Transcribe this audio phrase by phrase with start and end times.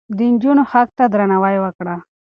[0.17, 1.95] د نجونو حق ته درناوی وکړه.